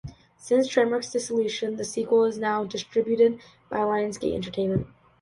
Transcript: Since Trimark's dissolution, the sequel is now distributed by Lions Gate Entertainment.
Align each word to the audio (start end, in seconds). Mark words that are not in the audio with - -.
Since 0.39 0.67
Trimark's 0.67 1.11
dissolution, 1.11 1.75
the 1.75 1.85
sequel 1.85 2.25
is 2.25 2.39
now 2.39 2.63
distributed 2.63 3.39
by 3.69 3.83
Lions 3.83 4.17
Gate 4.17 4.33
Entertainment. 4.33 4.87